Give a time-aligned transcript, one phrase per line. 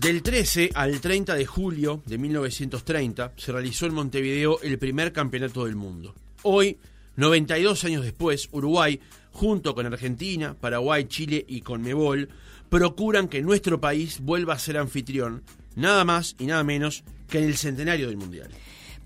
[0.00, 5.64] Del 13 al 30 de julio de 1930 se realizó en Montevideo el primer campeonato
[5.64, 6.14] del mundo.
[6.44, 6.78] Hoy,
[7.16, 9.00] 92 años después, Uruguay,
[9.32, 12.28] junto con Argentina, Paraguay, Chile y Conmebol,
[12.68, 15.42] procuran que nuestro país vuelva a ser anfitrión,
[15.74, 18.50] nada más y nada menos que en el centenario del Mundial.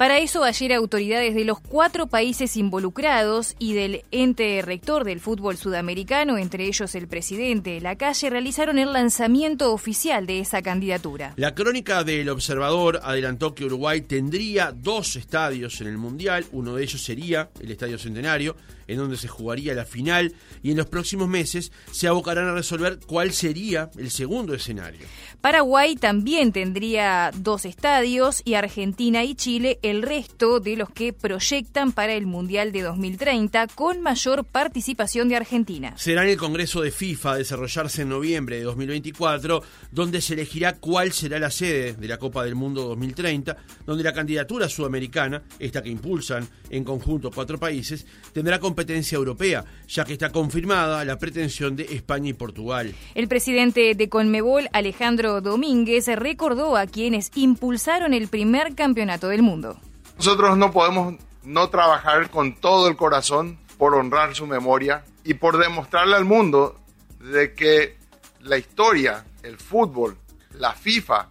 [0.02, 5.56] Para eso, ayer autoridades de los cuatro países involucrados y del ente rector del fútbol
[5.56, 11.34] sudamericano, entre ellos el presidente de la calle, realizaron el lanzamiento oficial de esa candidatura.
[11.36, 16.82] La crónica del observador adelantó que Uruguay tendría dos estadios en el Mundial, uno de
[16.82, 18.56] ellos sería el Estadio Centenario,
[18.88, 20.34] en donde se jugaría la final,
[20.64, 25.06] y en los próximos meses se abocarán a resolver cuál sería el segundo escenario.
[25.40, 31.92] Paraguay también tendría dos estadios y Argentina y Chile el resto de los que proyectan
[31.92, 35.92] para el Mundial de 2030 con mayor participación de Argentina.
[35.98, 40.76] Será en el Congreso de FIFA a desarrollarse en noviembre de 2024 donde se elegirá
[40.76, 45.82] cuál será la sede de la Copa del Mundo 2030, donde la candidatura sudamericana, esta
[45.82, 51.76] que impulsan en conjunto cuatro países, tendrá competencia europea, ya que está confirmada la pretensión
[51.76, 52.94] de España y Portugal.
[53.14, 59.81] El presidente de Conmebol, Alejandro Domínguez, recordó a quienes impulsaron el primer campeonato del mundo.
[60.24, 65.58] Nosotros no podemos no trabajar con todo el corazón por honrar su memoria y por
[65.58, 66.80] demostrarle al mundo
[67.18, 67.96] de que
[68.38, 70.16] la historia, el fútbol,
[70.52, 71.28] la FIFA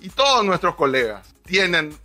[0.00, 1.96] y todos nuestros colegas tienen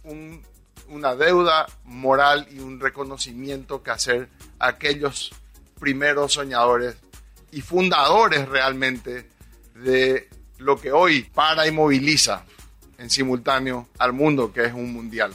[0.88, 4.30] una deuda moral y un reconocimiento que hacer
[4.60, 5.32] a aquellos
[5.78, 6.96] primeros soñadores
[7.52, 9.30] y fundadores realmente
[9.76, 12.46] de lo que hoy para y moviliza
[12.98, 15.34] en simultáneo al mundo, que es un mundial.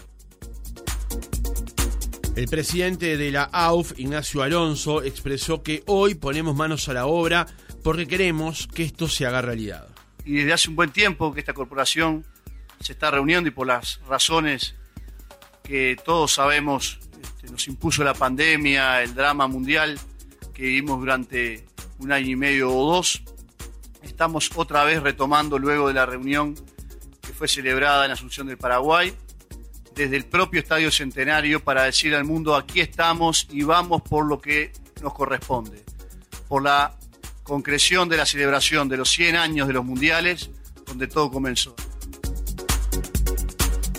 [2.37, 7.47] El presidente de la AUF, Ignacio Alonso, expresó que hoy ponemos manos a la obra
[7.85, 9.87] porque queremos que esto se haga realidad.
[10.25, 12.27] Y desde hace un buen tiempo que esta corporación
[12.81, 14.75] se está reuniendo y por las razones
[15.63, 19.97] que todos sabemos este, nos impuso la pandemia, el drama mundial
[20.53, 21.67] que vivimos durante
[22.01, 23.23] un año y medio o dos,
[24.03, 26.57] estamos otra vez retomando luego de la reunión
[27.23, 29.15] que fue celebrada en Asunción del Paraguay,
[29.95, 34.41] desde el propio Estadio Centenario para decir al mundo aquí estamos y vamos por lo
[34.41, 34.73] que
[35.03, 35.85] nos corresponde,
[36.49, 36.97] por la
[37.43, 40.51] concreción de la celebración de los 100 años de los mundiales,
[40.87, 41.75] donde todo comenzó.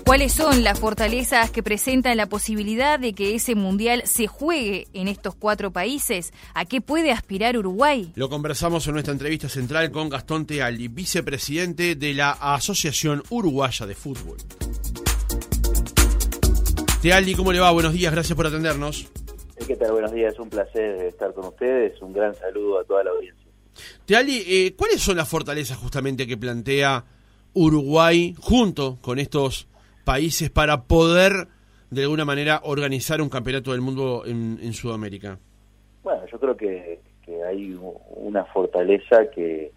[0.06, 5.08] ¿Cuáles son las fortalezas que presentan la posibilidad de que ese mundial se juegue en
[5.08, 6.32] estos cuatro países?
[6.54, 8.12] ¿A qué puede aspirar Uruguay?
[8.14, 13.96] Lo conversamos en nuestra entrevista central con Gastón Tealdi, vicepresidente de la Asociación Uruguaya de
[13.96, 14.38] Fútbol.
[17.06, 17.70] Tealdi, ¿cómo le va?
[17.70, 19.12] Buenos días, gracias por atendernos.
[19.68, 19.92] ¿Qué tal?
[19.92, 22.02] Buenos días, es un placer estar con ustedes.
[22.02, 23.46] Un gran saludo a toda la audiencia.
[24.08, 27.06] Tealdi, eh, ¿cuáles son las fortalezas justamente que plantea
[27.54, 29.68] Uruguay junto con estos
[30.04, 31.48] países para poder
[31.92, 35.38] de alguna manera organizar un campeonato del mundo en, Sudamérica?
[36.02, 37.02] Bueno, yo creo que,
[37.48, 37.78] hay
[38.16, 39.72] una fortaleza que,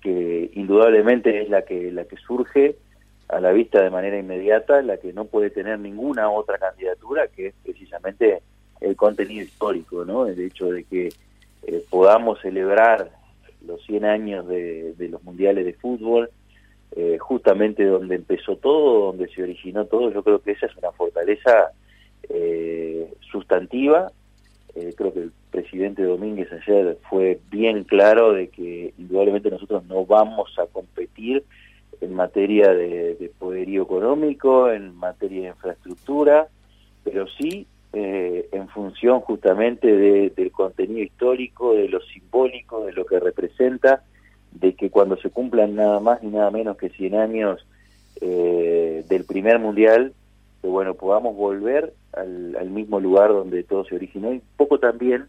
[0.00, 2.74] que indudablemente es la que la que surge
[3.28, 7.48] a la vista de manera inmediata, la que no puede tener ninguna otra candidatura, que
[7.48, 8.42] es precisamente
[8.80, 10.26] el contenido histórico, ¿no?
[10.26, 11.08] El hecho de que
[11.64, 13.10] eh, podamos celebrar
[13.66, 16.30] los 100 años de, de los mundiales de fútbol,
[16.92, 20.90] eh, justamente donde empezó todo, donde se originó todo, yo creo que esa es una
[20.92, 21.72] fortaleza
[22.28, 24.10] eh, sustantiva.
[24.74, 30.06] Eh, creo que el presidente Domínguez ayer fue bien claro de que indudablemente nosotros no
[30.06, 31.44] vamos a competir
[32.00, 36.48] en materia de, poderío económico, en materia de infraestructura,
[37.04, 44.04] pero sí en función justamente del contenido histórico, de lo simbólico, de lo que representa
[44.52, 47.66] de que cuando se cumplan nada más ni nada menos que 100 años
[48.20, 50.12] eh, del primer mundial,
[50.62, 55.26] que bueno, podamos volver al, mismo lugar donde todo se originó y poco también,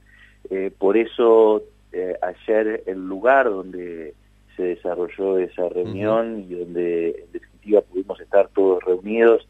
[0.50, 4.14] eh, por eso eh, ayer el lugar donde
[4.60, 9.48] se desarrolló esa reunión y donde en definitiva pudimos estar todos reunidos,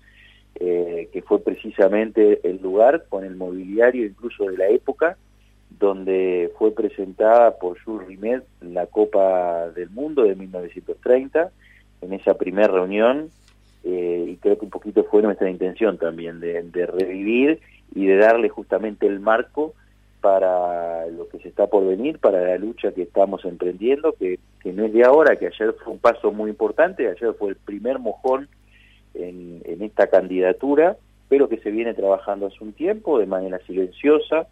[0.55, 5.17] que fue precisamente el lugar con el mobiliario incluso de la época,
[5.79, 11.49] donde fue presentada por Jules Rimet la Copa del Mundo de 1930,
[12.01, 13.29] en esa primera reunión,
[13.83, 17.61] eh, y creo que un poquito fue nuestra intención también, de, revivir
[17.95, 19.73] y de darle justamente el marco
[20.21, 24.73] para lo que se está por venir, para la lucha que estamos emprendiendo, que, que
[24.73, 27.99] no es de ahora, que ayer fue un paso muy importante, ayer fue el primer
[27.99, 28.49] mojón
[29.13, 30.97] en, en esta candidatura,
[31.29, 34.47] pero que se viene trabajando hace un tiempo de manera silenciosa,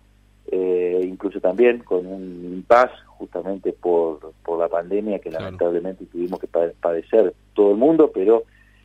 [0.49, 6.47] eh, incluso también con un impas justamente por, por la pandemia que lamentablemente tuvimos que
[6.47, 8.43] padecer todo el mundo, pero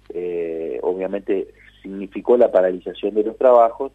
[0.08, 1.48] eh, obviamente
[1.82, 3.92] significó la paralización de los trabajos.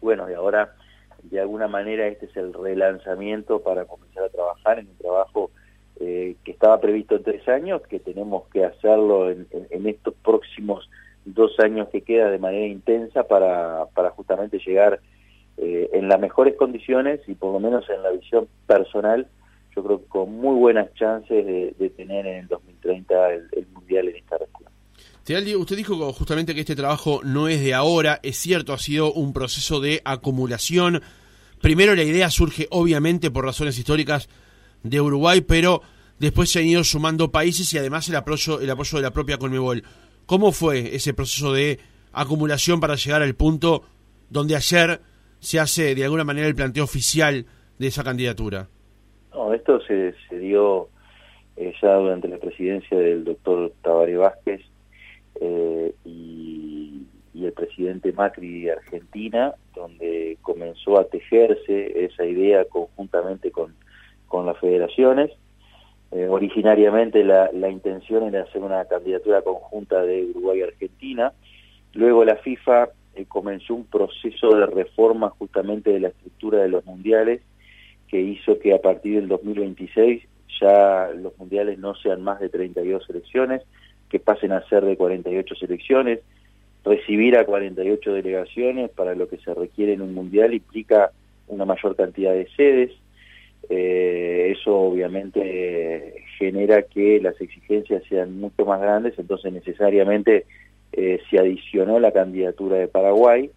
[0.00, 0.74] Bueno, y ahora
[1.22, 5.50] de alguna manera este es el relanzamiento para comenzar a trabajar en un trabajo
[6.00, 9.46] eh, que estaba previsto en tres años, que tenemos que hacerlo en,
[9.86, 10.88] estos próximos
[11.24, 15.00] dos años que queda de manera intensa para, para justamente llegar
[15.56, 19.26] eh, en las mejores condiciones y por lo menos en la visión personal,
[19.74, 24.16] yo creo que con muy buenas chances de, tener en el 2030 el, Mundial en
[24.16, 24.47] esta región.
[25.30, 29.34] Usted dijo justamente que este trabajo no es de ahora, es cierto, ha sido un
[29.34, 31.02] proceso de acumulación.
[31.60, 34.30] Primero la idea surge obviamente por razones históricas
[34.82, 35.82] de Uruguay, pero
[36.18, 39.36] después se han ido sumando países y además el apoyo, el apoyo de la propia
[39.36, 39.82] Conmebol.
[40.24, 41.78] ¿Cómo fue ese proceso de
[42.14, 43.82] acumulación para llegar al punto
[44.30, 45.02] donde ayer
[45.40, 47.44] se hace de alguna manera el planteo oficial
[47.78, 48.68] de esa candidatura?
[49.34, 50.88] No, esto se, dio
[51.58, 54.62] eh, ya durante la presidencia del doctor Tabaré Vázquez
[55.40, 63.74] eh, y, el presidente Macri de Argentina, donde comenzó a tejerse esa idea conjuntamente con,
[64.26, 65.30] con las federaciones.
[66.10, 71.32] Eh, originariamente la, la intención era hacer una candidatura conjunta de Uruguay y Argentina.
[71.94, 76.84] Luego la FIFA eh, comenzó un proceso de reforma justamente de la estructura de los
[76.84, 77.40] mundiales
[78.06, 80.22] que hizo que a partir del 2026
[80.60, 83.62] ya los mundiales no sean más de 32 selecciones,
[84.08, 86.20] que pasen a ser de 48 selecciones.
[86.84, 91.10] Recibir a 48 delegaciones para lo que se requiere en un mundial implica
[91.48, 92.92] una mayor cantidad de sedes.
[93.68, 100.46] Eh, eso obviamente genera que las exigencias sean mucho más grandes, entonces necesariamente
[100.92, 103.50] eh, se adicionó la candidatura de Paraguay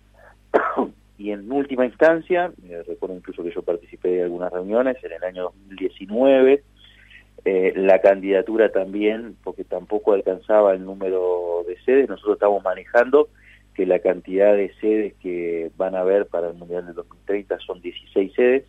[1.18, 5.24] y en última instancia, eh, recuerdo incluso que yo participé de algunas reuniones en el
[5.24, 6.63] año 2019,
[7.45, 13.29] eh, la candidatura también, porque tampoco alcanzaba el número de sedes, nosotros estamos manejando
[13.73, 17.81] que la cantidad de sedes que van a haber para el Mundial del 2030 son
[17.81, 18.63] 16 sedes.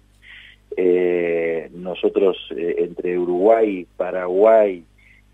[1.73, 4.85] nosotros entre Uruguay, Paraguay,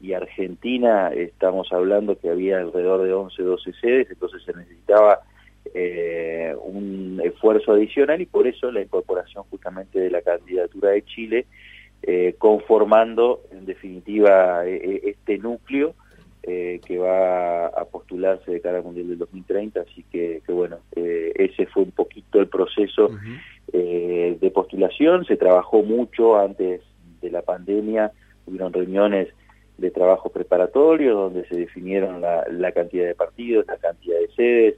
[0.00, 5.20] y Argentina estamos hablando que había alrededor de 11, 12 sedes, entonces se necesitaba
[5.75, 11.46] eh, un esfuerzo adicional y por eso la incorporación justamente de la candidatura de Chile,
[12.03, 15.95] eh, conformando en definitiva e, e, este núcleo
[16.43, 20.79] eh, que va a postularse de cara al Mundial del 2030, así que, que bueno,
[20.95, 23.11] ese fue un poquito el proceso
[23.71, 26.81] de postulación, se trabajó mucho antes
[27.21, 28.12] de la pandemia,
[28.47, 29.29] hubieron reuniones
[29.77, 34.75] de trabajo preparatorio donde se definieron la, la cantidad de partidos, la cantidad de sedes,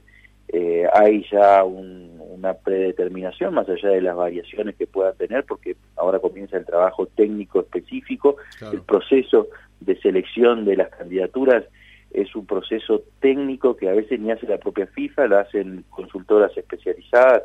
[0.53, 6.19] eh, hay ya una predeterminación más allá de las variaciones que puedan tener porque ahora
[6.19, 8.35] comienza el trabajo técnico específico,
[8.71, 9.47] el proceso
[9.79, 11.63] de selección de las candidaturas
[12.11, 16.55] es un proceso técnico que a veces ni hace la propia FIFA, lo hacen consultoras
[16.57, 17.43] especializadas,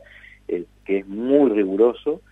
[0.48, 2.22] eh, que es muy riguroso.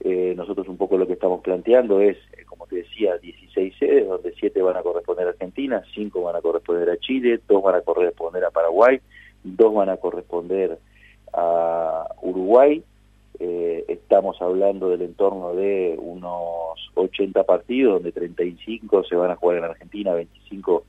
[0.00, 4.34] Eh, nosotros un poco lo que estamos planteando es como te decía, 16 sedes, donde
[4.38, 7.80] 7 van a corresponder a Argentina, 5 van a corresponder a Chile, 2 van a
[7.82, 9.00] corresponder a Paraguay,
[9.56, 10.78] 2 van a corresponder
[11.32, 12.82] a Uruguay.
[13.40, 19.58] Eh, estamos hablando del entorno de unos 80 partidos, donde 35 se van a jugar
[19.58, 20.84] en Argentina, 25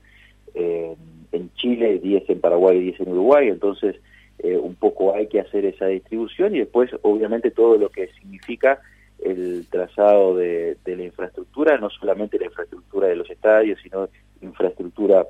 [1.31, 3.47] en Chile, 10 en Paraguay y 10 en Uruguay.
[3.49, 3.95] Entonces,
[4.39, 8.79] eh, un poco hay que hacer esa distribución y después, obviamente, todo lo que significa
[9.19, 14.07] el trazado de, la infraestructura, no solamente la infraestructura de los estadios, sino
[14.41, 15.27] infraestructura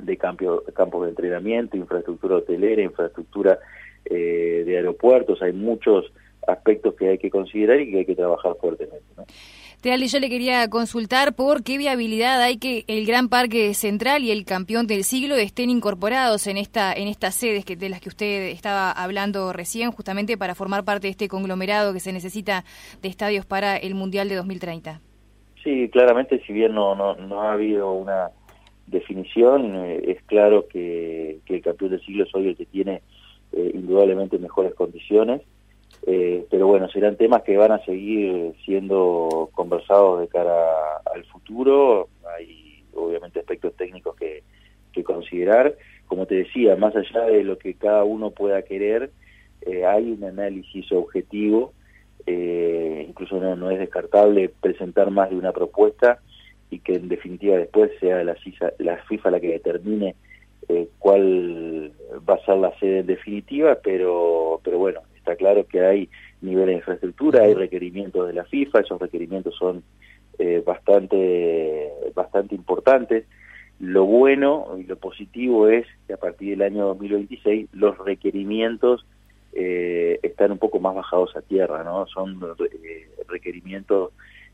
[0.00, 3.58] de campos de entrenamiento, infraestructura hotelera, infraestructura
[4.04, 6.12] eh, de aeropuertos, hay muchos
[6.46, 9.04] aspectos que hay que considerar y que hay que trabajar fuertemente.
[9.16, 9.24] ¿no?
[9.84, 14.30] Teali, yo le quería consultar por qué viabilidad hay que el Gran Parque Central y
[14.30, 18.08] el Campeón del Siglo estén incorporados en esta en estas sedes que, de las que
[18.08, 22.64] usted estaba hablando recién, justamente para formar parte de este conglomerado que se necesita
[23.02, 25.02] de estadios para el Mundial de 2030.
[25.62, 28.30] Sí, claramente, si bien no, no, no ha habido una
[28.86, 33.02] definición, eh, es claro que, el Campeón del Siglo es hoy el que tiene
[33.52, 35.42] eh, indudablemente mejores condiciones
[36.06, 42.08] eh, pero bueno, serán temas que van a seguir siendo conversados de cara al futuro.
[42.36, 44.42] Hay obviamente aspectos técnicos que,
[45.02, 45.74] considerar.
[46.06, 49.12] Como te decía, más allá de lo que cada uno pueda querer,
[49.86, 51.72] hay un análisis objetivo.
[52.26, 56.20] Incluso no, no es descartable presentar más de una propuesta
[56.74, 58.36] y que en definitiva después sea la,
[58.78, 60.14] la FIFA la que determine
[60.98, 61.92] cuál
[62.28, 66.08] va a ser la sede definitiva, pero, pero bueno, está claro que hay
[66.40, 69.82] nivel de infraestructura, hay requerimientos de la FIFA, esos requerimientos son
[70.38, 73.24] eh, bastante, bastante importantes.
[73.80, 79.04] Lo bueno y lo positivo es que a partir del año 2026 los requerimientos
[79.52, 82.06] eh, están un poco más bajados a tierra, ¿no?
[82.06, 82.38] Son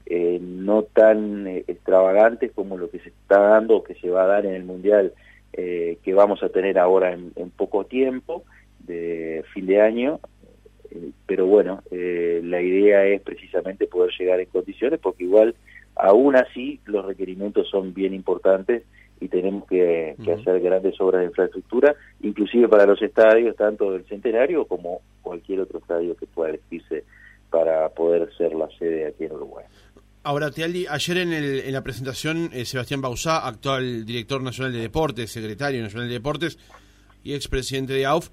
[0.07, 4.29] eh, no tan extravagantes como lo que se está dando o que se va a
[4.29, 5.13] dar en el Mundial
[5.53, 8.45] que vamos a tener ahora en, en poco tiempo,
[8.79, 10.21] de fin de año,
[11.27, 15.55] pero bueno, la idea es precisamente poder llegar en condiciones porque igual
[15.97, 18.85] Aún así, los requerimientos son bien importantes
[19.21, 24.65] y tenemos que, hacer grandes obras de infraestructura, inclusive para los estadios, tanto del Centenario
[24.65, 27.05] como cualquier otro estadio que pueda elegirse
[27.51, 29.67] para poder ser la sede aquí en Uruguay.
[30.23, 34.81] Ahora, Tealdi, ayer en, el, en la presentación, eh, Sebastián Bausá, actual director nacional de
[34.81, 36.59] deportes, secretario nacional de deportes
[37.25, 38.29] y expresidente de AUF,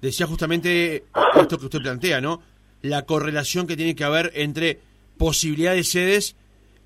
[0.00, 1.04] decía justamente
[1.38, 2.40] esto que usted plantea, ¿no?
[2.80, 4.80] La correlación que tiene que haber entre
[5.18, 6.36] posibilidades de sedes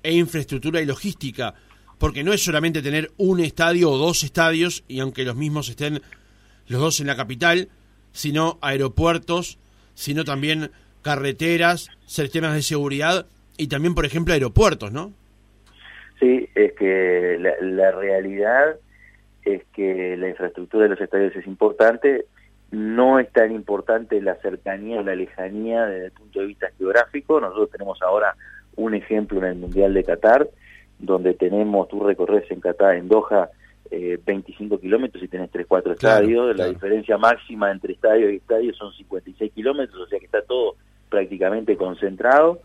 [0.03, 1.55] e infraestructura y logística,
[1.97, 6.01] porque no es solamente tener un estadio o dos estadios, y aunque los mismos estén
[6.67, 7.69] los dos en la capital,
[8.11, 9.59] sino aeropuertos,
[9.93, 10.71] sino también
[11.03, 13.27] carreteras, sistemas de seguridad
[13.57, 15.13] y también, por ejemplo, aeropuertos, ¿no?
[16.19, 18.77] Sí, es que la, la realidad
[19.43, 22.25] es que la infraestructura de los estadios es importante,
[22.71, 27.39] no es tan importante la cercanía o la lejanía desde el punto de vista geográfico.
[27.39, 28.35] Nosotros tenemos ahora
[28.75, 30.49] un ejemplo en el Mundial de Qatar,
[30.99, 33.49] donde tenemos, tú recorres en Qatar, en Doha,
[33.91, 38.73] eh, 25 kilómetros y tenés 3, 4 estadios, la diferencia máxima entre estadio y estadio
[38.73, 40.75] son 56 kilómetros, o sea que está todo
[41.09, 42.61] prácticamente concentrado,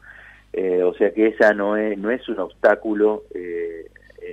[0.53, 3.87] eh, o sea que esa no es, no es un obstáculo eh,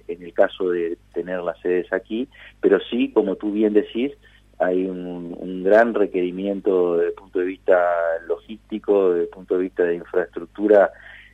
[0.08, 2.28] en el caso de tener las sedes aquí,
[2.62, 4.14] pero sí, como tú bien decís,
[4.60, 7.80] hay un, un, gran requerimiento desde el punto de vista
[8.28, 10.92] logístico, desde el punto de vista de infraestructura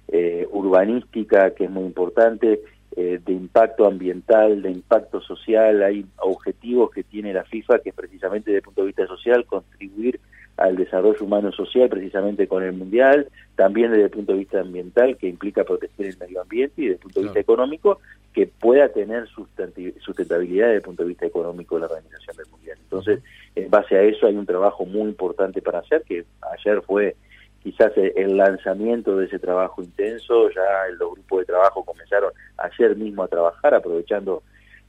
[0.10, 2.62] eh, urbanística, que es muy importante,
[2.96, 5.82] eh, de impacto ambiental, de impacto social.
[5.82, 10.20] Hay objetivos que tiene la FIFA que precisamente desde el punto de vista social contribuir
[10.58, 15.18] al desarrollo humano social precisamente con el mundial, también desde el punto de vista ambiental
[15.18, 18.00] que implica proteger el medio ambiente y desde el punto de vista económico
[18.34, 22.78] que pueda tener sustentabilidad desde el punto de vista económico de la organización del mundial.
[22.82, 23.20] Entonces,
[23.56, 26.26] en base a eso hay un trabajo muy importante para hacer que
[26.58, 27.16] ayer fue
[27.64, 30.62] quizás el lanzamiento de ese trabajo intenso, ya
[30.98, 34.44] los grupos de trabajo comenzaron ayer mismo a trabajar aprovechando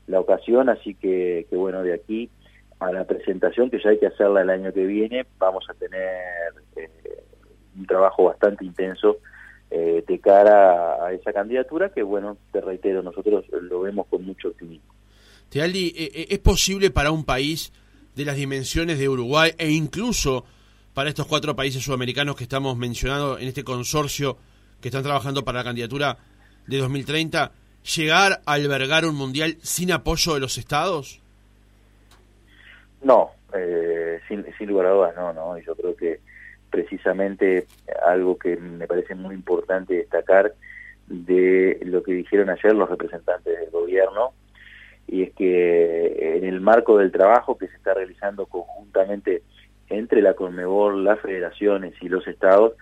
[0.08, 2.28] la ocasión, así que, bueno, de aquí
[2.78, 6.54] a la presentación, que ya hay que hacerla el año que viene, vamos a tener
[6.76, 7.24] eh,
[7.76, 9.18] un trabajo bastante intenso
[9.70, 14.48] eh, de cara a, esa candidatura, que bueno, te reitero, nosotros lo vemos con mucho
[14.48, 14.92] optimismo.
[15.48, 17.72] Tealdi, eh, ¿es posible para un país
[18.14, 20.44] de las dimensiones de Uruguay e incluso
[20.92, 24.38] para estos cuatro países sudamericanos que estamos mencionando en este consorcio
[24.80, 26.18] que están trabajando para la candidatura
[26.66, 27.52] de 2030,
[27.96, 31.20] llegar a albergar un mundial sin apoyo de los estados?
[33.04, 35.58] No, eh, sin, sin lugar a dudas, no, no.
[35.58, 36.20] Yo creo que
[36.70, 37.66] precisamente
[38.04, 40.52] algo que me parece muy importante destacar
[41.06, 44.32] de lo que dijeron ayer los representantes del gobierno,
[45.06, 49.42] y es que en el marco del trabajo que se está realizando conjuntamente
[49.88, 52.72] entre la Conmebol, las federaciones y los estados,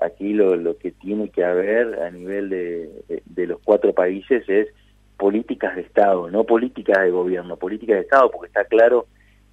[0.00, 4.68] aquí lo, que tiene que haber a nivel de, de, los cuatro países es
[5.16, 9.06] políticas de Estado, no políticas de gobierno, políticas de Estado, porque está claro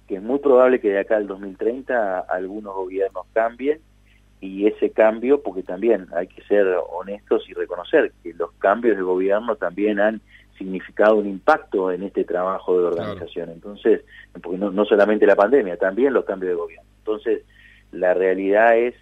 [0.06, 3.80] que es muy probable que de acá al 2030 algunos gobiernos cambien
[4.40, 9.02] y ese cambio, porque también hay que ser honestos y reconocer que los cambios de
[9.02, 10.20] gobierno también han
[10.58, 13.50] significado un impacto en este trabajo de organización.
[13.50, 14.02] Entonces,
[14.42, 16.88] porque no, no solamente la pandemia, también los cambios de gobierno.
[16.98, 17.42] Entonces,
[17.92, 18.94] la realidad es,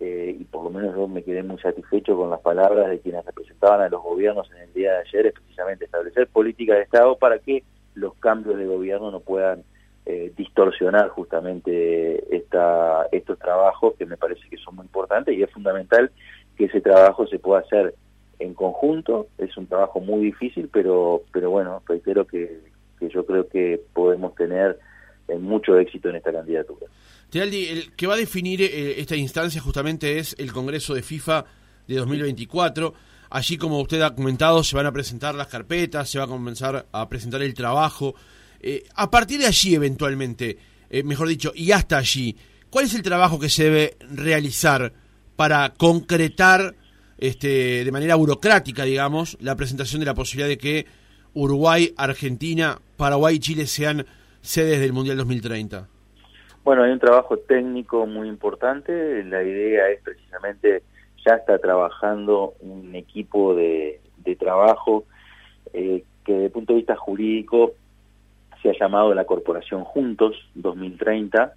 [0.00, 3.24] eh, y por lo menos yo me quedé muy satisfecho con las palabras de quienes
[3.24, 7.16] representaban a los gobiernos en el día de ayer, es precisamente establecer políticas de Estado
[7.16, 7.62] para que
[7.94, 9.64] los cambios de gobierno no puedan
[10.10, 15.50] eh, distorsionar justamente esta, estos trabajos que me parece que son muy importantes y es
[15.50, 16.10] fundamental
[16.56, 17.94] que ese trabajo se pueda hacer
[18.38, 19.26] en conjunto.
[19.36, 22.58] Es un trabajo muy difícil, pero, pero bueno, reitero que,
[23.02, 24.78] yo creo que podemos tener
[25.28, 26.86] eh, mucho éxito en esta candidatura.
[27.28, 31.44] Tealdi, el que va a definir eh, esta instancia justamente es el Congreso de FIFA
[31.86, 32.94] de 2024.
[33.28, 36.86] Allí, como usted ha comentado, se van a presentar las carpetas, se va a comenzar
[36.90, 38.14] a presentar el trabajo.
[38.60, 40.58] Eh, a partir de allí, eventualmente,
[40.90, 42.36] eh, mejor dicho, y hasta allí,
[42.70, 44.92] ¿cuál es el trabajo que se debe realizar
[45.36, 46.74] para concretar
[47.18, 50.86] este, de manera burocrática, digamos, la presentación de la posibilidad de que
[51.34, 54.06] Uruguay, Argentina, Paraguay y Chile sean
[54.40, 55.88] sedes del Mundial 2030?
[56.64, 59.24] Bueno, hay un trabajo técnico muy importante.
[59.24, 60.82] La idea es precisamente,
[61.24, 64.00] ya está trabajando un equipo de,
[64.38, 65.04] trabajo
[65.72, 67.72] eh, que desde el punto de vista jurídico
[68.62, 71.54] se ha llamado la Corporación Juntos 2030,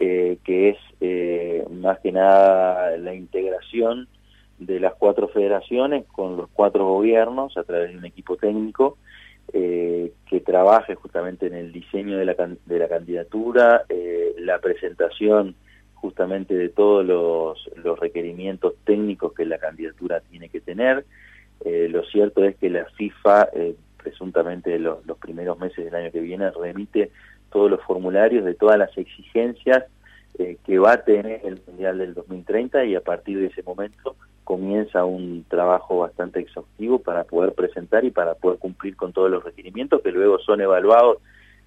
[0.00, 4.08] eh, que es eh, más que nada la integración
[4.58, 8.98] de las cuatro federaciones con los cuatro gobiernos a través de un equipo técnico
[9.52, 13.84] eh, que trabaje justamente en el diseño de la, de la candidatura,
[14.38, 15.54] la presentación
[15.94, 21.04] justamente de todos los, los, requerimientos técnicos que la candidatura tiene que tener.
[21.64, 23.48] Lo cierto es que la FIFA,
[24.04, 27.10] presuntamente los, los primeros meses del año que viene, remite
[27.50, 29.84] todos los formularios de todas las exigencias
[30.64, 35.04] que va a tener el Mundial del 2030 y a partir de ese momento comienza
[35.04, 40.02] un trabajo bastante exhaustivo para poder presentar y para poder cumplir con todos los requerimientos
[40.02, 41.18] que luego son evaluados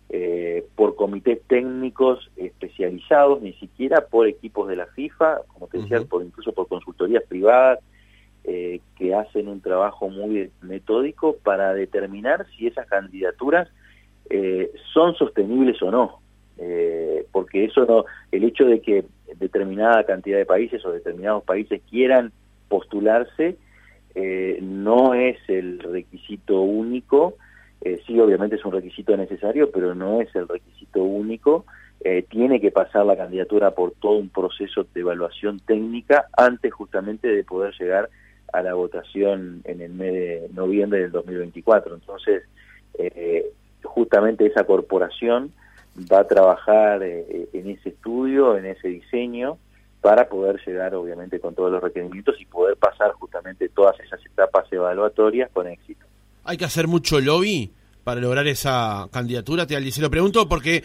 [0.09, 6.01] eh, por comités técnicos especializados, ni siquiera por equipos de la FIFA, como te decía,
[6.01, 7.79] por, incluso por consultorías privadas
[8.47, 13.69] eh, que hacen un trabajo muy metódico para determinar si esas candidaturas
[14.29, 16.19] eh, son sostenibles o no.
[17.31, 19.05] porque eso no, el hecho de que
[19.37, 22.31] determinada cantidad de países o determinados países quieran
[22.67, 23.57] postularse
[24.19, 27.35] eh, no es el requisito único,
[27.81, 31.65] eh, sí obviamente es un requisito necesario, pero no es el requisito único,
[31.99, 37.27] eh, tiene que pasar la candidatura por todo un proceso de evaluación técnica antes justamente
[37.27, 38.09] de poder llegar
[38.53, 41.95] a la votación en el mes de noviembre del 2024.
[41.95, 42.43] Entonces,
[43.83, 45.51] justamente esa corporación
[46.11, 49.57] va a trabajar en ese estudio, en ese diseño,
[50.01, 54.71] para poder llegar obviamente con todos los requerimientos y poder pasar justamente todas esas etapas
[54.71, 56.05] evaluatorias con éxito.
[56.43, 57.71] ¿Hay que hacer mucho lobby
[58.03, 59.65] para lograr esa candidatura?
[59.65, 60.83] Te se lo pregunto porque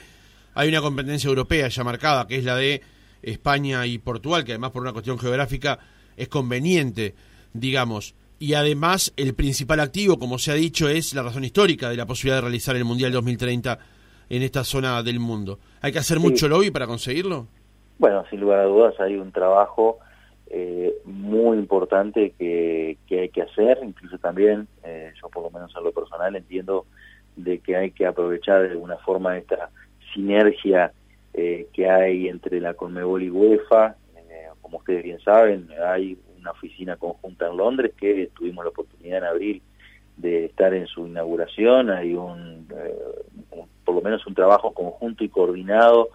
[0.55, 2.83] hay una competencia europea ya marcada, que es la de
[3.23, 5.79] España y Portugal, que además por una cuestión geográfica
[6.17, 7.15] es conveniente,
[7.53, 8.15] digamos.
[8.39, 12.07] Y además el principal activo, como se ha dicho, es la razón histórica de la
[12.07, 13.79] posibilidad de realizar el Mundial 2030
[14.29, 15.59] en esta zona del mundo.
[15.81, 17.47] ¿Hay que hacer mucho lobby para conseguirlo?
[17.99, 19.99] Bueno, sin lugar a dudas hay un trabajo
[20.51, 25.85] eh, muy importante que, hay que hacer, incluso también, eh, yo por lo menos en
[25.85, 26.87] lo personal entiendo
[27.37, 29.71] de que hay que aprovechar de alguna forma esta
[30.13, 30.93] sinergia
[31.33, 33.97] eh, que hay entre la Conmebol y UEFA,
[34.61, 39.25] como ustedes bien saben, hay una oficina conjunta en Londres que tuvimos la oportunidad en
[39.25, 39.63] abril
[40.17, 42.67] de estar en su inauguración, hay un
[43.85, 46.11] por lo menos un trabajo conjunto y coordinado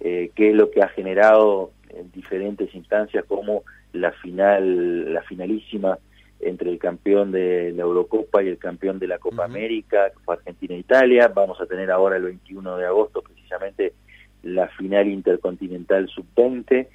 [0.00, 5.98] eh, que es lo que ha generado en diferentes instancias como la final, la finalísima
[6.40, 10.34] entre el campeón de la Eurocopa y el campeón de la Copa América, que fue
[10.34, 11.28] Argentina e Italia.
[11.28, 13.94] Vamos a tener ahora el 21 de agosto precisamente
[14.42, 16.86] la final intercontinental sub-20,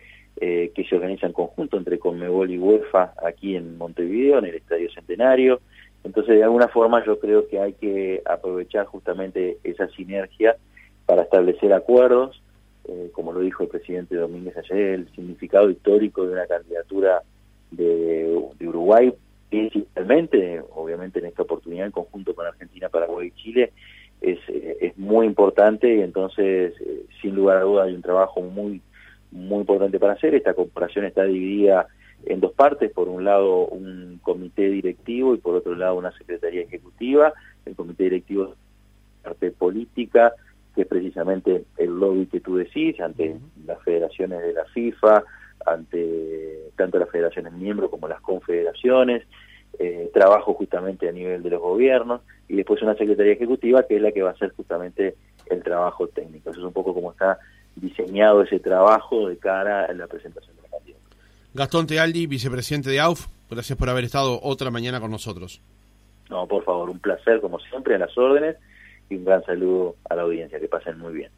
[0.42, 4.56] eh, que se organiza en conjunto entre Conmebol y UEFA aquí en Montevideo, en el
[4.56, 5.62] Estadio Centenario.
[6.04, 10.56] Entonces, de alguna forma, yo creo que hay que aprovechar justamente esa sinergia
[11.06, 12.42] para establecer acuerdos
[12.92, 17.22] eh, como lo dijo el presidente Domínguez ayer, el significado histórico de una candidatura
[17.70, 19.14] de, Uruguay,
[19.50, 23.74] principalmente, obviamente en esta oportunidad en conjunto con Argentina, Paraguay y Chile,
[24.22, 28.42] es, eh, es muy importante y entonces, eh, sin lugar a dudas, hay un trabajo
[28.42, 28.82] muy,
[29.32, 30.36] muy importante para hacer.
[30.36, 31.88] Esta comparación está dividida
[32.26, 36.62] en dos partes, por un lado un comité directivo y por otro lado una secretaría
[36.62, 37.34] ejecutiva.
[37.66, 40.34] El comité directivo es parte política,
[40.76, 45.24] que es precisamente el lobby que tú decís ante las federaciones de la FIFA,
[45.66, 49.24] ante tanto las federaciones miembros como las confederaciones,
[49.78, 54.02] eh, trabajo justamente a nivel de los gobiernos y después una secretaría ejecutiva que es
[54.02, 55.16] la que va a hacer justamente
[55.46, 56.50] el trabajo técnico.
[56.50, 57.40] Eso es un poco como está
[57.80, 61.16] diseñado ese trabajo de cara a la presentación de la candidatura.
[61.54, 65.62] Gastón Tealdi, vicepresidente de AUF, gracias por haber estado otra mañana con nosotros.
[66.30, 68.58] No, por favor, un placer como siempre, a las órdenes
[69.10, 70.60] y un gran saludo a la audiencia.
[70.60, 71.32] Que pasen muy bien.